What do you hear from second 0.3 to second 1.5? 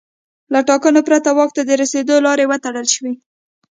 له ټاکنو پرته واک